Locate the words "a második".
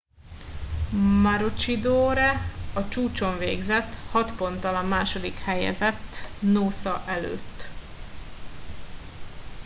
4.75-5.37